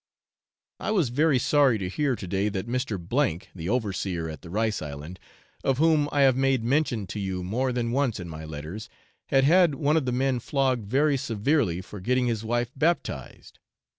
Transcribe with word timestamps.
I 0.79 0.89
was 0.89 1.09
very 1.09 1.37
sorry 1.37 1.77
to 1.77 1.87
hear 1.87 2.15
to 2.15 2.25
day, 2.25 2.49
that 2.49 2.65
Mr. 2.67 2.97
O, 2.97 3.47
the 3.53 3.69
overseer 3.69 4.29
at 4.29 4.41
the 4.41 4.49
rice 4.49 4.81
island, 4.81 5.19
of 5.63 5.77
whom 5.77 6.09
I 6.11 6.21
have 6.21 6.35
made 6.35 6.63
mention 6.63 7.05
to 7.05 7.19
you 7.19 7.43
more 7.43 7.71
than 7.71 7.91
once 7.91 8.19
in 8.19 8.27
my 8.27 8.43
letters, 8.43 8.89
had 9.27 9.43
had 9.43 9.75
one 9.75 9.97
of 9.97 10.05
the 10.07 10.11
men 10.11 10.39
flogged 10.39 10.87
very 10.87 11.17
severely 11.17 11.81
for 11.81 11.99
getting 11.99 12.25
his 12.25 12.43
wife 12.43 12.71
baptised. 12.75 13.59